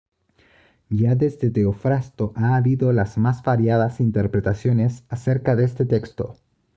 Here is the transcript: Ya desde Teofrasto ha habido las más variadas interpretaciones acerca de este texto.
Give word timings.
Ya 0.89 1.13
desde 1.13 1.51
Teofrasto 1.51 2.33
ha 2.35 2.55
habido 2.55 2.91
las 2.91 3.19
más 3.19 3.43
variadas 3.43 3.99
interpretaciones 3.99 5.03
acerca 5.09 5.55
de 5.55 5.65
este 5.65 5.85
texto. 5.85 6.37